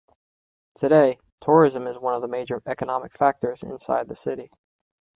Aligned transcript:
Today, 0.79 1.19
tourism 1.41 1.85
is 1.85 1.99
one 1.99 2.15
of 2.15 2.23
the 2.23 2.27
major 2.27 2.59
economic 2.65 3.13
factors 3.13 3.61
inside 3.61 4.09
the 4.09 4.15
city. 4.15 4.49